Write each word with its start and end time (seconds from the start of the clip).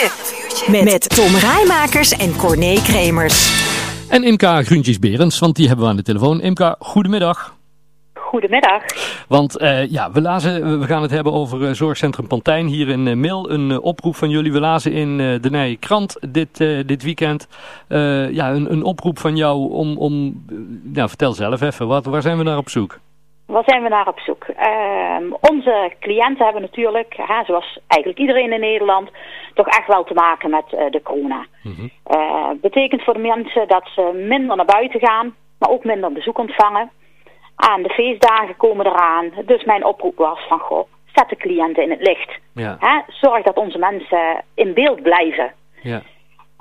Vuurtje. 0.00 0.70
Met, 0.70 0.84
met 0.84 1.08
Tom 1.08 1.34
Rijmakers 1.34 2.12
en 2.12 2.36
Corné 2.36 2.74
Kremers. 2.74 3.38
En 4.10 4.24
Imka 4.24 4.62
Gruntjes-Berends, 4.62 5.38
want 5.38 5.56
die 5.56 5.66
hebben 5.66 5.84
we 5.84 5.90
aan 5.90 5.96
de 5.96 6.02
telefoon. 6.02 6.40
Imka, 6.40 6.76
goedemiddag. 6.78 7.56
Goedemiddag. 8.14 8.82
Want 9.28 9.60
uh, 9.60 9.90
ja, 9.90 10.10
we, 10.12 10.20
lazen, 10.20 10.80
we 10.80 10.86
gaan 10.86 11.02
het 11.02 11.10
hebben 11.10 11.32
over 11.32 11.60
uh, 11.60 11.70
Zorgcentrum 11.72 12.26
Pantijn 12.26 12.66
hier 12.66 12.88
in 12.88 13.06
uh, 13.06 13.14
Mil. 13.14 13.50
Een 13.50 13.80
oproep 13.80 14.16
van 14.16 14.30
jullie. 14.30 14.52
We 14.52 14.60
lazen 14.60 14.92
in 14.92 15.16
de 15.16 15.50
Nije 15.50 15.76
Krant 15.76 16.16
dit, 16.30 16.56
dit 16.86 17.02
weekend 17.02 17.48
ja, 17.88 18.50
een, 18.50 18.72
een, 18.72 18.82
oproep 18.82 19.18
van 19.18 19.36
jou 19.36 19.70
om... 19.70 19.98
om 19.98 20.44
nou, 20.82 21.08
vertel 21.08 21.32
zelf 21.32 21.60
even, 21.60 21.86
wat, 21.86 22.04
waar 22.04 22.22
zijn 22.22 22.38
we 22.38 22.42
naar 22.42 22.58
op 22.58 22.68
zoek? 22.68 22.98
Waar 23.46 23.62
zijn 23.66 23.82
we 23.82 23.88
naar 23.88 24.08
op 24.08 24.18
zoek? 24.18 24.46
Onze 25.50 25.92
cliënten 26.00 26.44
hebben 26.44 26.62
natuurlijk, 26.62 27.14
hè, 27.16 27.44
zoals 27.44 27.78
eigenlijk 27.86 28.20
iedereen 28.20 28.52
in 28.52 28.60
Nederland, 28.60 29.10
toch 29.54 29.66
echt 29.66 29.86
wel 29.86 30.04
te 30.04 30.14
maken 30.14 30.50
met 30.50 30.64
uh, 30.72 30.90
de 30.90 31.02
corona. 31.02 31.46
Mm 31.62 31.74
-hmm. 31.74 31.90
uh, 32.10 32.50
betekent 32.60 33.02
voor 33.02 33.14
de 33.14 33.20
mensen 33.34 33.68
dat 33.68 33.88
ze 33.94 34.22
minder 34.28 34.56
naar 34.56 34.64
buiten 34.64 35.00
gaan, 35.00 35.34
maar 35.58 35.70
ook 35.70 35.84
minder 35.84 36.12
bezoek 36.12 36.38
ontvangen. 36.38 36.90
Aan 37.56 37.82
de 37.82 37.88
feestdagen 37.88 38.56
komen 38.56 38.86
eraan. 38.86 39.32
Dus 39.46 39.64
mijn 39.64 39.84
oproep 39.84 40.16
was 40.16 40.38
van, 40.48 40.58
goh, 40.58 40.88
zet 41.14 41.28
de 41.28 41.36
cliënten 41.36 41.82
in 41.82 41.90
het 41.90 42.06
licht. 42.06 42.38
Ja. 42.54 42.76
Hè, 42.78 43.00
zorg 43.06 43.42
dat 43.42 43.56
onze 43.56 43.78
mensen 43.78 44.44
in 44.54 44.74
beeld 44.74 45.02
blijven. 45.02 45.52
Ja. 45.82 46.02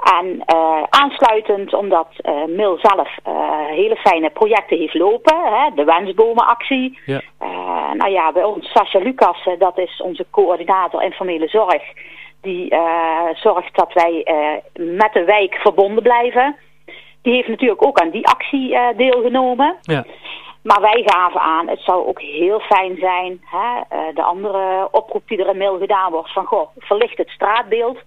En 0.03 0.43
uh, 0.55 0.84
aansluitend, 0.89 1.73
omdat 1.73 2.07
uh, 2.21 2.45
Mil 2.45 2.77
zelf 2.81 3.17
uh, 3.27 3.34
hele 3.67 3.95
fijne 3.95 4.29
projecten 4.29 4.77
heeft 4.77 4.93
lopen, 4.93 5.35
hè, 5.35 5.70
de 5.76 5.84
wensbomenactie. 5.84 6.99
Ja. 7.05 7.21
nou 7.93 8.12
ja, 8.12 8.31
bij 8.31 8.43
ons, 8.43 8.71
Sascha 8.71 8.99
Lucas, 8.99 9.48
dat 9.57 9.77
is 9.77 10.02
onze 10.02 10.26
coördinator 10.31 11.03
informele 11.03 11.48
zorg. 11.48 11.84
Die 12.41 12.76
zorgt 13.34 13.76
dat 13.76 13.93
wij 13.93 14.26
met 14.73 15.13
de 15.13 15.23
wijk 15.23 15.55
verbonden 15.55 16.04
blijven. 16.04 16.55
Die 17.21 17.34
heeft 17.34 17.48
natuurlijk 17.48 17.85
ook 17.85 17.99
aan 17.99 18.09
die 18.09 18.27
actie 18.27 18.77
deelgenomen. 18.96 19.76
Ja. 19.81 20.05
Maar 20.63 20.81
wij 20.81 21.04
gaven 21.05 21.41
aan, 21.41 21.68
het 21.68 21.79
zou 21.79 22.07
ook 22.07 22.21
heel 22.21 22.59
fijn 22.59 22.98
zijn, 22.99 23.41
hè, 23.46 23.81
de 24.13 24.24
andere 24.24 24.87
oproep 24.91 25.27
die 25.27 25.37
er 25.37 25.49
in 25.49 25.57
Mil 25.57 25.77
gedaan 25.77 26.12
wordt, 26.12 26.34
van 26.34 26.46
goh, 26.46 26.68
verlicht 26.77 27.18
het 27.18 27.29
straatbeeld 27.29 27.98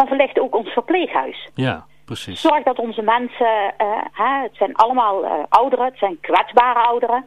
dan 0.00 0.08
verlicht 0.08 0.40
ook 0.40 0.56
ons 0.56 0.68
verpleeghuis. 0.68 1.48
Ja, 1.54 1.86
precies. 2.04 2.40
Zorg 2.40 2.62
dat 2.62 2.78
onze 2.78 3.02
mensen, 3.02 3.74
uh, 3.78 4.02
hè, 4.12 4.42
het 4.42 4.56
zijn 4.56 4.74
allemaal 4.74 5.24
uh, 5.24 5.32
ouderen, 5.48 5.84
het 5.84 5.98
zijn 5.98 6.20
kwetsbare 6.20 6.78
ouderen. 6.78 7.24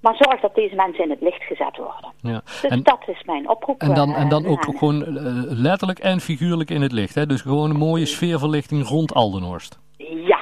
Maar 0.00 0.14
zorg 0.16 0.40
dat 0.40 0.54
deze 0.54 0.74
mensen 0.74 1.04
in 1.04 1.10
het 1.10 1.20
licht 1.20 1.42
gezet 1.42 1.76
worden. 1.76 2.12
Ja. 2.20 2.40
Dus 2.44 2.64
en, 2.64 2.82
dat 2.82 3.02
is 3.06 3.22
mijn 3.24 3.48
oproep. 3.48 3.80
En 3.80 3.94
dan, 3.94 4.14
en 4.14 4.28
dan 4.28 4.44
uh, 4.44 4.50
ook 4.50 4.64
gewoon 4.78 5.04
letterlijk 5.48 5.98
en 5.98 6.20
figuurlijk 6.20 6.70
in 6.70 6.82
het 6.82 6.92
licht. 6.92 7.14
Hè? 7.14 7.26
Dus 7.26 7.40
gewoon 7.40 7.70
een 7.70 7.76
mooie 7.76 8.06
sfeerverlichting 8.06 8.88
rond 8.88 9.14
Aldenhorst. 9.14 9.78
Ja. 10.26 10.40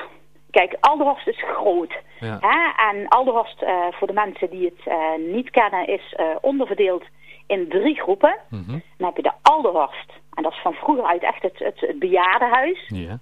Kijk, 0.51 0.77
Aldenhorst 0.81 1.27
is 1.27 1.43
groot. 1.43 1.93
Ja. 2.21 2.39
Hè? 2.41 2.89
En 2.91 3.09
Aldenhorst, 3.09 3.65
voor 3.91 4.07
de 4.07 4.13
mensen 4.13 4.51
die 4.51 4.65
het 4.65 4.93
niet 5.33 5.51
kennen, 5.51 5.89
is 5.89 6.17
onderverdeeld 6.41 7.05
in 7.47 7.69
drie 7.69 8.01
groepen. 8.01 8.37
Mm 8.49 8.65
-hmm. 8.67 8.83
Dan 8.97 9.07
heb 9.07 9.17
je 9.17 9.23
de 9.23 9.33
Aldenhorst. 9.43 10.13
En 10.39 10.45
dat 10.45 10.53
is 10.53 10.63
van 10.63 10.73
vroeger 10.73 11.05
uit 11.05 11.23
echt 11.23 11.43
het, 11.43 11.59
het, 11.59 11.81
het 11.81 11.99
bejaardenhuis. 11.99 12.85
Ja. 12.87 13.19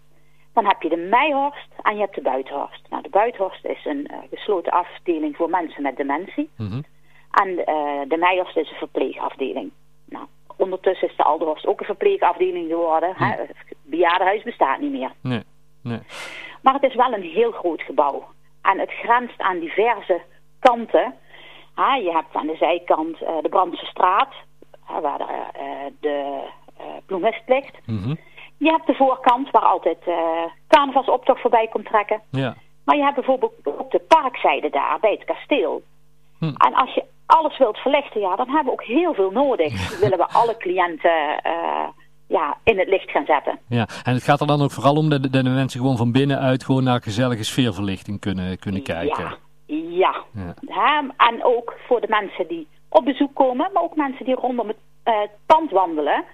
Dan 0.53 0.67
heb 0.67 0.83
je 0.83 0.89
de 0.89 0.97
Meihorst 0.97 1.69
en 1.83 1.95
je 1.95 2.01
hebt 2.01 2.15
de 2.15 2.23
Buitenhorst. 2.23 2.87
Nou, 2.91 3.03
de 3.03 3.09
Buitenhorst 3.09 3.65
is 3.65 3.85
een 3.85 4.09
uh, 4.11 4.19
gesloten 4.31 4.73
afdeling 4.73 5.37
voor 5.37 5.51
mensen 5.51 5.83
met 5.83 5.97
dementie. 5.97 6.51
Mm 6.57 6.69
-hmm. 6.69 6.85
En 7.31 7.49
uh, 7.49 8.09
de 8.09 8.17
Meihorst 8.17 8.57
is 8.57 8.71
een 8.71 8.77
verpleegafdeling. 8.77 9.71
Nou, 10.05 10.27
ondertussen 10.57 11.09
is 11.09 11.17
de 11.17 11.23
Alderhorst 11.23 11.67
ook 11.67 11.81
een 11.81 11.87
verpleegafdeling 11.87 12.69
geworden. 12.69 13.13
Hè? 13.17 13.27
Het 13.27 13.77
bejaardenhuis 13.83 14.43
bestaat 14.43 14.81
niet 14.81 14.93
meer. 14.93 15.13
Nee, 15.21 15.43
nee. 15.83 16.01
Maar 16.63 16.75
het 16.75 16.83
is 16.83 16.95
wel 16.95 17.13
een 17.13 17.23
heel 17.23 17.53
groot 17.53 17.83
gebouw. 17.83 18.25
En 18.63 18.79
het 18.79 18.91
grenst 18.91 19.41
aan 19.41 19.59
diverse 19.59 20.23
kanten. 20.59 21.15
Je 21.77 22.11
hebt 22.13 22.35
aan 22.35 22.47
de 22.47 22.57
zijkant 22.57 23.23
uh, 23.23 23.29
de 23.43 23.49
Brandse 23.49 23.87
straat, 23.87 24.35
waar 25.01 25.19
de, 25.19 25.93
de 26.01 26.49
bloemist 27.07 27.43
ligt. 27.47 27.79
Mm 27.87 28.03
-hmm. 28.03 28.19
Je 28.59 28.71
hebt 28.71 28.87
de 28.87 28.95
voorkant 28.95 29.51
waar 29.51 29.63
altijd 29.63 29.99
uh, 30.09 30.17
carnavalsoptocht 30.69 31.41
voorbij 31.41 31.67
komt 31.67 31.87
trekken. 31.87 32.21
Ja. 32.31 32.57
Maar 32.85 32.97
je 32.97 33.03
hebt 33.03 33.15
bijvoorbeeld 33.15 33.53
ook 33.65 33.91
de 33.91 34.03
parkzijde 34.09 34.71
daar 34.71 34.99
bij 35.01 35.11
het 35.11 35.25
kasteel. 35.25 35.83
Hm. 36.39 36.45
En 36.45 36.75
als 36.75 36.95
je 36.95 37.05
alles 37.27 37.59
wilt 37.59 37.77
verlichten, 37.77 38.21
ja, 38.21 38.37
dan 38.37 38.49
hebben 38.49 38.65
we 38.65 38.73
ook 38.73 38.85
heel 38.85 39.15
veel 39.15 39.31
nodig. 39.31 39.99
willen 40.01 40.19
we 40.19 40.29
alle 40.29 40.57
cliënten 40.57 41.41
uh, 41.47 41.89
ja, 42.27 42.57
in 42.65 42.79
het 42.79 42.89
licht 42.89 43.11
gaan 43.11 43.25
zetten. 43.25 43.59
Ja, 43.69 43.89
en 44.05 44.15
het 44.15 44.23
gaat 44.23 44.41
er 44.41 44.47
dan 44.47 44.63
ook 44.63 44.71
vooral 44.71 44.97
om 44.97 45.09
dat 45.09 45.23
de, 45.23 45.31
de 45.31 45.43
mensen 45.43 45.81
gewoon 45.81 45.97
van 45.97 46.13
binnenuit 46.13 46.65
gewoon 46.65 46.85
naar 46.85 47.03
gezellige 47.03 47.45
sfeerverlichting 47.45 48.21
kunnen, 48.21 48.59
kunnen 48.59 48.83
kijken. 48.83 49.39
Ja, 49.67 49.75
ja. 49.77 50.25
ja. 50.61 51.05
En 51.17 51.45
ook 51.45 51.75
voor 51.87 52.01
de 52.01 52.09
mensen 52.09 52.49
die 52.49 52.69
op 52.89 53.05
bezoek 53.05 53.35
komen, 53.35 53.71
maar 53.73 53.83
ook 53.83 53.97
mensen 53.97 54.25
die 54.25 54.35
rondom 54.35 54.69
het 54.69 54.77
uh, 55.05 55.15
pand 55.47 55.71
wandelen 55.71 56.25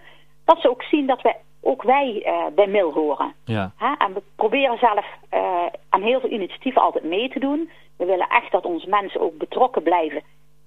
dat 0.45 0.61
ze 0.61 0.71
ook 0.71 0.83
zien 0.83 1.07
dat 1.07 1.23
wij, 1.23 1.37
ook 1.61 1.83
wij 1.83 2.23
uh, 2.27 2.55
bij 2.55 2.67
Mil 2.67 2.93
horen. 2.93 3.35
Ja. 3.45 3.73
Hè? 3.77 3.93
En 3.99 4.15
we 4.15 4.23
proberen 4.37 4.79
zelf 4.79 5.07
uh, 5.35 5.67
aan 5.89 6.03
heel 6.03 6.21
veel 6.21 6.31
initiatieven 6.31 6.83
altijd 6.83 7.05
mee 7.05 7.29
te 7.29 7.39
doen. 7.39 7.71
We 7.97 8.05
willen 8.05 8.29
echt 8.29 8.53
dat 8.53 8.65
onze 8.65 8.89
mensen 8.89 9.21
ook 9.21 9.39
betrokken 9.39 9.83
blijven 9.83 10.23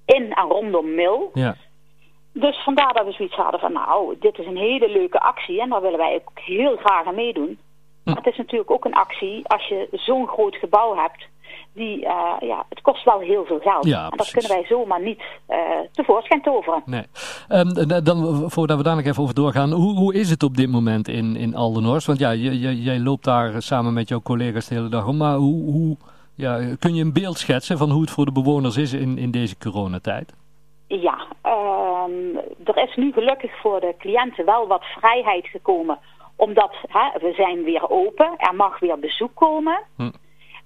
in 0.05 0.33
en 0.33 0.47
rondom 0.47 0.95
Mil. 0.95 1.29
Ja. 1.33 1.55
Dus 2.31 2.63
vandaar 2.63 2.93
dat 2.93 3.05
we 3.05 3.11
zoiets 3.11 3.35
hadden 3.35 3.59
van 3.59 3.73
nou, 3.73 4.15
dit 4.19 4.37
is 4.37 4.45
een 4.45 4.57
hele 4.57 4.89
leuke 4.89 5.19
actie 5.19 5.61
en 5.61 5.69
daar 5.69 5.81
willen 5.81 5.99
wij 5.99 6.15
ook 6.15 6.39
heel 6.39 6.75
graag 6.75 7.05
aan 7.05 7.15
meedoen. 7.15 7.45
Hm. 7.47 7.57
Maar 8.03 8.15
het 8.15 8.27
is 8.27 8.37
natuurlijk 8.37 8.71
ook 8.71 8.85
een 8.85 8.93
actie 8.93 9.47
als 9.47 9.67
je 9.67 9.87
zo'n 9.91 10.27
groot 10.27 10.55
gebouw 10.55 10.95
hebt 10.95 11.27
die, 11.75 12.01
uh, 12.01 12.33
ja, 12.39 12.65
het 12.69 12.81
kost 12.81 13.03
wel 13.03 13.19
heel 13.19 13.45
veel 13.45 13.59
geld. 13.59 13.85
Ja, 13.85 14.03
en 14.03 14.09
dat 14.09 14.15
precies. 14.15 14.33
kunnen 14.33 14.51
wij 14.51 14.65
zomaar 14.77 15.01
niet 15.01 15.23
uh, 15.49 15.57
tevoorschijn 15.91 16.41
toveren. 16.41 16.81
Nee. 16.85 17.03
Um, 17.49 18.03
dan, 18.03 18.43
voordat 18.51 18.77
we 18.77 18.83
daar 18.83 18.95
nog 18.95 19.05
even 19.05 19.23
over 19.23 19.35
doorgaan, 19.35 19.71
hoe, 19.71 19.95
hoe 19.95 20.13
is 20.13 20.29
het 20.29 20.43
op 20.43 20.57
dit 20.57 20.69
moment 20.69 21.07
in, 21.07 21.35
in 21.35 21.55
Aldenhorst? 21.55 22.07
Want 22.07 22.19
ja, 22.19 22.33
jij, 22.33 22.73
jij 22.73 22.99
loopt 22.99 23.23
daar 23.23 23.61
samen 23.61 23.93
met 23.93 24.09
jouw 24.09 24.21
collega's 24.21 24.67
de 24.67 24.75
hele 24.75 24.89
dag 24.89 25.07
om, 25.07 25.17
maar 25.17 25.35
hoe, 25.35 25.71
hoe 25.71 25.97
ja, 26.35 26.75
kun 26.79 26.95
je 26.95 27.03
een 27.03 27.13
beeld 27.13 27.37
schetsen 27.37 27.77
van 27.77 27.89
hoe 27.89 28.01
het 28.01 28.11
voor 28.11 28.25
de 28.25 28.31
bewoners 28.31 28.77
is 28.77 28.93
in, 28.93 29.17
in 29.17 29.31
deze 29.31 29.57
coronatijd? 29.57 30.33
Ja, 30.87 31.25
um, 31.43 32.39
er 32.63 32.77
is 32.77 32.95
nu 32.95 33.11
gelukkig 33.11 33.59
voor 33.61 33.79
de 33.79 33.95
cliënten 33.99 34.45
wel 34.45 34.67
wat 34.67 34.83
vrijheid 34.83 35.47
gekomen, 35.47 35.99
omdat 36.35 36.75
hè, 36.87 37.19
we 37.19 37.33
zijn 37.33 37.63
weer 37.63 37.89
open, 37.89 38.33
er 38.37 38.55
mag 38.55 38.79
weer 38.79 38.99
bezoek 38.99 39.31
komen. 39.33 39.81
Hm. 39.95 40.11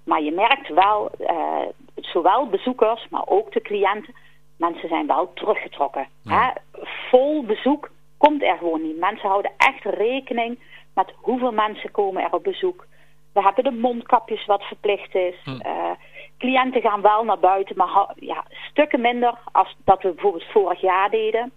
Maar 0.03 0.21
je 0.21 0.31
merkt 0.31 0.69
wel, 0.69 1.11
uh, 1.19 1.61
zowel 1.95 2.47
bezoekers, 2.47 3.07
maar 3.09 3.25
ook 3.25 3.51
de 3.51 3.61
cliënten, 3.61 4.13
mensen 4.57 4.89
zijn 4.89 5.07
wel 5.07 5.33
teruggetrokken. 5.33 6.07
Ja. 6.21 6.41
Hè? 6.41 6.81
Vol 7.09 7.43
bezoek 7.43 7.89
komt 8.17 8.43
er 8.43 8.57
gewoon 8.57 8.81
niet. 8.81 8.99
Mensen 8.99 9.29
houden 9.29 9.51
echt 9.57 9.83
rekening 9.83 10.59
met 10.93 11.13
hoeveel 11.15 11.51
mensen 11.51 11.91
komen 11.91 12.23
er 12.23 12.33
op 12.33 12.43
bezoek. 12.43 12.87
We 13.33 13.41
hebben 13.41 13.63
de 13.63 13.71
mondkapjes 13.71 14.45
wat 14.45 14.63
verplicht 14.63 15.15
is. 15.15 15.35
Hm. 15.43 15.49
Uh, 15.49 15.91
cliënten 16.37 16.81
gaan 16.81 17.01
wel 17.01 17.23
naar 17.23 17.39
buiten, 17.39 17.77
maar 17.77 18.13
ja, 18.15 18.45
stukken 18.49 19.01
minder 19.01 19.37
als 19.51 19.75
dat 19.85 20.01
we 20.01 20.11
bijvoorbeeld 20.11 20.51
vorig 20.51 20.81
jaar 20.81 21.09
deden. 21.09 21.51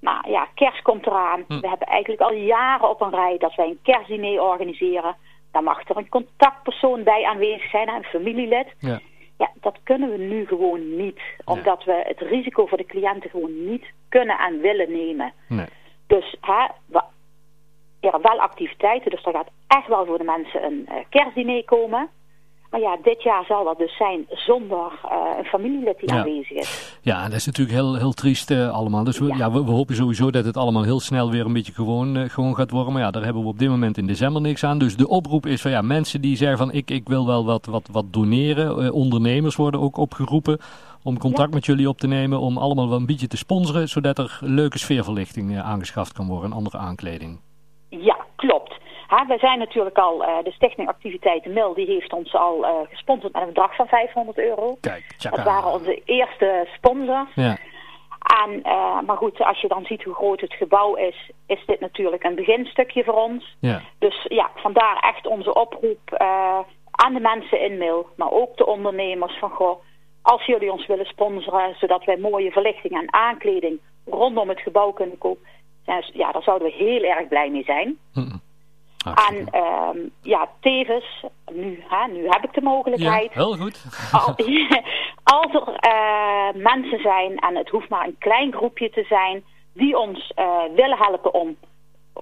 Maar 0.00 0.30
ja, 0.30 0.48
kerst 0.54 0.82
komt 0.82 1.06
eraan. 1.06 1.44
Hm. 1.48 1.60
We 1.60 1.68
hebben 1.68 1.86
eigenlijk 1.86 2.22
al 2.22 2.32
jaren 2.32 2.90
op 2.90 3.00
een 3.00 3.10
rij 3.14 3.38
dat 3.38 3.54
wij 3.54 3.66
een 3.66 3.78
kerstdiner 3.82 4.42
organiseren. 4.42 5.16
Dan 5.56 5.64
mag 5.64 5.88
er 5.88 5.96
een 5.96 6.08
contactpersoon 6.08 7.02
bij 7.02 7.24
aanwezig 7.24 7.70
zijn, 7.70 7.88
een 7.88 8.04
familielid. 8.04 8.74
Ja. 8.78 9.00
ja, 9.38 9.50
dat 9.60 9.78
kunnen 9.82 10.10
we 10.10 10.16
nu 10.16 10.46
gewoon 10.46 10.96
niet. 10.96 11.20
Omdat 11.44 11.84
we 11.84 12.02
het 12.06 12.20
risico 12.20 12.66
voor 12.66 12.78
de 12.78 12.86
cliënten 12.86 13.30
gewoon 13.30 13.68
niet 13.68 13.84
kunnen 14.08 14.38
en 14.38 14.60
willen 14.60 14.92
nemen. 14.92 15.32
Nee. 15.48 15.66
Dus 16.06 16.36
hè, 16.40 16.66
we, 16.86 17.02
ja, 18.00 18.20
wel 18.20 18.40
activiteiten. 18.40 19.10
Dus 19.10 19.24
er 19.24 19.32
gaat 19.32 19.50
echt 19.66 19.86
wel 19.86 20.06
voor 20.06 20.18
de 20.18 20.24
mensen 20.24 20.64
een 20.64 20.88
uh, 20.88 20.94
kerstdiner 21.08 21.64
komen. 21.64 22.08
Maar 22.70 22.80
ja, 22.80 22.96
dit 23.02 23.22
jaar 23.22 23.44
zal 23.44 23.64
dat 23.64 23.78
dus 23.78 23.96
zijn 23.96 24.26
zonder 24.28 24.92
uh, 25.04 25.38
een 25.38 25.44
familielid 25.44 25.98
die 25.98 26.12
Ja. 26.12 26.18
aanwezig 26.18 26.50
is. 26.50 26.98
Ja, 27.02 27.22
dat 27.22 27.32
is 27.32 27.46
natuurlijk 27.46 27.76
heel, 27.76 27.94
heel 27.94 28.12
triest 28.12 28.50
uh, 28.50 28.70
allemaal. 28.70 29.04
Dus 29.04 29.18
we, 29.18 29.26
ja. 29.26 29.36
Ja. 29.36 29.52
we, 29.52 29.64
we, 29.64 29.70
hopen 29.70 29.94
sowieso 29.94 30.30
dat 30.30 30.44
het 30.44 30.56
allemaal 30.56 30.82
heel 30.82 31.00
snel 31.00 31.30
weer 31.30 31.44
een 31.46 31.52
beetje 31.52 31.72
gewoon, 31.72 32.16
uh, 32.16 32.28
gewoon 32.28 32.54
gaat 32.54 32.70
worden. 32.70 32.92
Maar 32.92 33.02
ja, 33.02 33.10
daar 33.10 33.24
hebben 33.24 33.42
we 33.42 33.48
op 33.48 33.58
dit 33.58 33.68
moment 33.68 33.98
in 33.98 34.06
december 34.06 34.42
niks 34.42 34.64
aan. 34.64 34.78
Dus 34.78 34.96
de 34.96 35.08
oproep 35.08 35.46
is 35.46 35.60
van 35.62 35.70
ja, 35.70 35.82
mensen 35.82 36.20
die 36.20 36.36
zeggen 36.36 36.58
van 36.58 36.72
ik, 36.72 36.90
ik 36.90 37.08
wil 37.08 37.26
wel 37.26 37.44
wat, 37.44 37.66
wat, 37.66 37.88
wat 37.92 38.12
doneren. 38.12 38.92
ondernemers 38.92 39.56
worden 39.56 39.80
ook 39.80 39.96
opgeroepen 39.96 40.58
om 41.02 41.18
contact 41.18 41.48
Ja. 41.48 41.54
met 41.54 41.66
jullie 41.66 41.88
op 41.88 41.98
te 41.98 42.06
nemen. 42.06 42.40
Om 42.40 42.58
allemaal 42.58 42.88
wel 42.88 42.98
een 42.98 43.06
beetje 43.06 43.26
te 43.28 43.36
sponsoren. 43.36 43.88
Zodat 43.88 44.18
er 44.18 44.38
leuke 44.40 44.78
sfeerverlichting 44.78 45.58
aangeschaft 45.60 46.12
kan 46.12 46.26
worden 46.26 46.50
en 46.50 46.56
andere 46.56 46.78
aankleding. 46.78 47.40
Ja, 47.88 48.16
klopt. 48.36 48.65
Ha, 49.06 49.26
wij 49.26 49.38
zijn 49.38 49.58
natuurlijk 49.58 49.98
al, 49.98 50.22
uh, 50.22 50.28
de 50.44 50.52
Stichting 50.52 50.88
Activiteiten 50.88 51.52
Mil, 51.52 51.74
die 51.74 51.86
heeft 51.86 52.12
ons 52.12 52.34
al 52.34 52.64
uh, 52.64 52.70
gesponsord 52.88 53.32
met 53.32 53.42
een 53.42 53.48
bedrag 53.48 53.76
van 53.76 53.86
500 53.86 54.38
euro. 54.38 54.76
Kijk, 54.80 55.14
tjaka. 55.16 55.36
Dat 55.36 55.44
waren 55.44 55.72
onze 55.72 56.02
eerste 56.04 56.68
sponsors. 56.76 57.34
Ja. 57.34 57.56
En, 58.44 58.60
maar 59.06 59.16
goed, 59.16 59.40
als 59.40 59.60
je 59.60 59.68
dan 59.68 59.84
ziet 59.84 60.02
hoe 60.02 60.14
groot 60.14 60.40
het 60.40 60.52
gebouw 60.52 60.94
is, 60.94 61.30
is 61.46 61.62
dit 61.66 61.80
natuurlijk 61.80 62.24
een 62.24 62.34
beginstukje 62.34 63.04
voor 63.04 63.14
ons. 63.14 63.56
Ja. 63.60 63.82
Dus 63.98 64.24
ja, 64.28 64.50
vandaar 64.54 64.98
echt 64.98 65.26
onze 65.26 65.54
oproep 65.54 66.14
aan 66.90 67.14
de 67.14 67.20
mensen 67.20 67.60
in 67.60 67.78
Mil, 67.78 68.06
maar 68.16 68.30
ook 68.30 68.56
de 68.56 68.66
ondernemers 68.66 69.38
van 69.38 69.50
goh, 69.50 69.82
als 70.22 70.46
jullie 70.46 70.72
ons 70.72 70.86
willen 70.86 71.06
sponsoren, 71.06 71.74
zodat 71.78 72.04
wij 72.04 72.16
mooie 72.16 72.50
verlichting 72.50 72.92
en 72.92 73.12
aankleding 73.12 73.80
rondom 74.06 74.48
het 74.48 74.60
gebouw 74.60 74.90
kunnen 74.90 75.18
kopen, 75.18 75.46
ja, 76.12 76.32
daar 76.32 76.42
zouden 76.42 76.68
we 76.68 76.74
heel 76.74 77.02
erg 77.02 77.28
blij 77.28 77.50
mee 77.50 77.64
zijn. 77.64 77.98
Mm 78.12 78.44
en 79.14 79.48
ehm, 79.50 79.98
ja, 80.22 80.48
tevens, 80.60 81.24
nu, 81.52 81.84
hè, 81.88 82.12
nu 82.12 82.28
heb 82.28 82.44
ik 82.44 82.54
de 82.54 82.62
mogelijkheid. 82.62 83.34
Ja, 83.34 83.40
heel 83.40 83.56
goed. 83.56 83.84
als 85.40 85.54
er 85.54 85.92
uh, 85.92 86.62
mensen 86.62 86.98
zijn, 87.00 87.38
en 87.38 87.56
het 87.56 87.68
hoeft 87.68 87.88
maar 87.88 88.06
een 88.06 88.18
klein 88.18 88.52
groepje 88.52 88.90
te 88.90 89.04
zijn, 89.08 89.44
die 89.72 89.98
ons 89.98 90.32
uh, 90.36 90.62
willen 90.74 90.98
helpen 90.98 91.34
om 91.34 91.56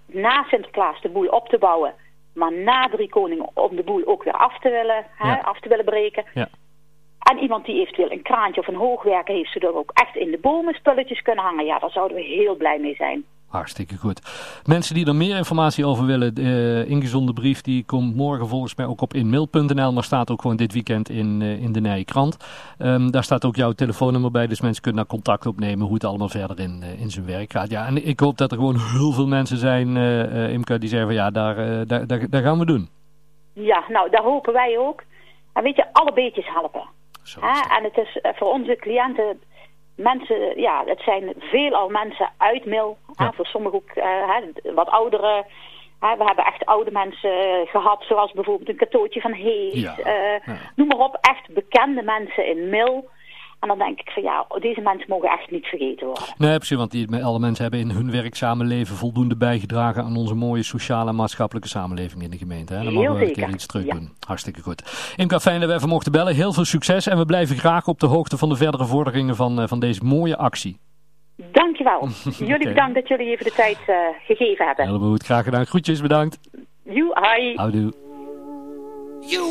na 0.06 0.44
Sinterklaas 0.48 1.00
de 1.00 1.08
boel 1.08 1.26
op 1.26 1.48
te 1.48 1.58
bouwen, 1.58 1.94
maar 2.34 2.52
na 2.52 2.88
Drie 2.88 3.08
Koningen 3.08 3.50
om 3.54 3.76
de 3.76 3.82
boel 3.82 4.06
ook 4.06 4.22
weer 4.22 4.36
af 4.36 4.58
te 4.58 4.70
willen, 4.70 5.06
hè, 5.16 5.42
af 5.42 5.60
te 5.60 5.68
willen 5.68 5.84
breken. 5.84 6.24
Ja. 6.34 6.48
En 7.18 7.38
iemand 7.38 7.64
die 7.64 7.80
eventueel 7.80 8.10
een 8.10 8.22
kraantje 8.22 8.60
of 8.60 8.66
een 8.66 8.74
hoogwerker 8.74 9.34
heeft, 9.34 9.52
zodat 9.52 9.72
we 9.72 9.78
ook 9.78 9.90
echt 9.94 10.16
in 10.16 10.30
de 10.30 10.38
bomen 10.38 10.74
spulletjes 10.74 11.22
kunnen 11.22 11.44
hangen. 11.44 11.64
Ja, 11.64 11.78
daar 11.78 11.90
zouden 11.90 12.16
we 12.16 12.22
heel 12.22 12.56
blij 12.56 12.78
mee 12.78 12.94
zijn. 12.94 13.24
Hartstikke 13.54 13.96
goed. 13.96 14.20
Mensen 14.64 14.94
die 14.94 15.06
er 15.06 15.14
meer 15.14 15.36
informatie 15.36 15.86
over 15.86 16.06
willen, 16.06 16.34
de 16.34 16.42
uh, 16.42 16.90
ingezonden 16.90 17.34
brief 17.34 17.60
die 17.60 17.84
komt 17.84 18.16
morgen 18.16 18.48
volgens 18.48 18.74
mij 18.74 18.86
ook 18.86 19.00
op 19.00 19.14
inmail.nl, 19.14 19.92
maar 19.92 20.04
staat 20.04 20.30
ook 20.30 20.40
gewoon 20.40 20.56
dit 20.56 20.72
weekend 20.72 21.08
in, 21.08 21.40
uh, 21.40 21.62
in 21.62 21.72
de 21.72 21.80
Nije 21.80 22.04
Krant. 22.04 22.36
Um, 22.78 23.10
daar 23.10 23.24
staat 23.24 23.44
ook 23.44 23.56
jouw 23.56 23.72
telefoonnummer 23.72 24.30
bij, 24.30 24.46
dus 24.46 24.60
mensen 24.60 24.82
kunnen 24.82 25.00
daar 25.00 25.10
contact 25.10 25.46
opnemen 25.46 25.86
hoe 25.86 25.94
het 25.94 26.04
allemaal 26.04 26.28
verder 26.28 26.60
in, 26.60 26.80
uh, 26.82 27.00
in 27.00 27.10
zijn 27.10 27.26
werk 27.26 27.52
gaat. 27.52 27.70
Ja, 27.70 27.86
en 27.86 28.06
ik 28.06 28.20
hoop 28.20 28.38
dat 28.38 28.50
er 28.50 28.56
gewoon 28.56 28.78
heel 28.78 29.12
veel 29.12 29.26
mensen 29.26 29.56
zijn, 29.56 29.96
uh, 29.96 30.52
Imke, 30.52 30.78
die 30.78 30.88
zeggen 30.88 31.08
van 31.08 31.16
ja, 31.16 31.30
daar, 31.30 31.86
daar, 31.86 32.06
daar, 32.06 32.30
daar 32.30 32.42
gaan 32.42 32.58
we 32.58 32.66
doen. 32.66 32.88
Ja, 33.52 33.84
nou, 33.88 34.10
daar 34.10 34.22
hopen 34.22 34.52
wij 34.52 34.78
ook. 34.78 35.02
En 35.52 35.62
weet 35.62 35.76
je, 35.76 35.92
alle 35.92 36.12
beetjes 36.12 36.46
helpen. 36.46 36.84
Zo 37.22 37.40
en 37.40 37.84
het 37.84 37.96
is 37.96 38.18
voor 38.36 38.52
onze 38.52 38.76
cliënten 38.76 39.40
mensen, 39.96 40.60
ja, 40.60 40.82
het 40.86 41.00
zijn 41.00 41.32
veelal 41.38 41.88
mensen 41.88 42.30
uit 42.36 42.64
Mil. 42.64 42.96
Ja. 43.16 43.32
voor 43.32 43.46
sommigen 43.46 43.78
ook 43.78 43.96
uh, 43.96 44.74
wat 44.74 44.88
oudere. 44.88 45.44
Hè, 46.00 46.16
we 46.16 46.24
hebben 46.24 46.44
echt 46.44 46.64
oude 46.66 46.90
mensen 46.90 47.66
gehad, 47.66 48.04
zoals 48.08 48.32
bijvoorbeeld 48.32 48.68
een 48.68 48.76
katootje 48.76 49.20
van 49.20 49.32
Hees. 49.32 49.72
Ja. 49.72 49.96
Uh, 49.98 50.56
noem 50.76 50.86
maar 50.86 50.98
op, 50.98 51.18
echt 51.20 51.54
bekende 51.54 52.02
mensen 52.02 52.46
in 52.46 52.68
Mil. 52.68 53.08
En 53.64 53.70
dan 53.70 53.78
denk 53.78 54.00
ik 54.00 54.10
van 54.10 54.22
ja, 54.22 54.46
deze 54.58 54.80
mensen 54.80 55.06
mogen 55.08 55.28
echt 55.28 55.50
niet 55.50 55.66
vergeten 55.66 56.06
worden. 56.06 56.24
Nee, 56.38 56.56
precies, 56.56 56.76
want 56.76 56.90
die, 56.90 57.24
alle 57.24 57.38
mensen 57.38 57.62
hebben 57.62 57.80
in 57.80 57.90
hun 57.90 58.10
werkzame 58.10 58.64
leven 58.64 58.96
voldoende 58.96 59.36
bijgedragen 59.36 60.04
aan 60.04 60.16
onze 60.16 60.34
mooie 60.34 60.62
sociale 60.62 61.10
en 61.10 61.16
maatschappelijke 61.16 61.68
samenleving 61.68 62.22
in 62.22 62.30
de 62.30 62.36
gemeente. 62.36 62.74
Hè? 62.74 62.84
Dan 62.84 62.92
mogen 62.92 63.14
we 63.14 63.26
een 63.26 63.32
keer 63.32 63.48
iets 63.48 63.66
terug 63.66 63.84
doen. 63.86 64.10
Hartstikke 64.26 64.60
goed. 64.60 65.12
Imka, 65.16 65.40
fijn 65.40 65.60
dat 65.60 65.68
we 65.68 65.74
even 65.74 65.88
mochten 65.88 66.12
bellen. 66.12 66.34
Heel 66.34 66.52
veel 66.52 66.64
succes 66.64 67.06
en 67.06 67.18
we 67.18 67.24
blijven 67.24 67.56
graag 67.56 67.86
op 67.86 68.00
de 68.00 68.06
hoogte 68.06 68.38
van 68.38 68.48
de 68.48 68.56
verdere 68.56 68.84
vorderingen 68.84 69.36
van, 69.36 69.68
van 69.68 69.80
deze 69.80 70.04
mooie 70.04 70.36
actie. 70.36 70.78
Dankjewel. 71.52 72.08
Jullie 72.38 72.54
okay. 72.54 72.72
bedankt 72.72 72.94
dat 72.94 73.08
jullie 73.08 73.30
even 73.30 73.44
de 73.44 73.52
tijd 73.52 73.78
uh, 73.86 73.96
gegeven 74.26 74.66
hebben. 74.66 74.86
Helemaal 74.86 75.10
goed, 75.10 75.24
graag 75.24 75.44
gedaan. 75.44 75.66
Groetjes, 75.66 76.00
bedankt. 76.00 76.38
You, 76.82 77.12
hi. 77.20 77.54
Houdoe. 77.54 77.92
You 79.26 79.44